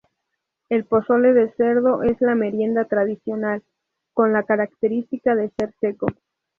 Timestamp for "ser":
5.55-5.75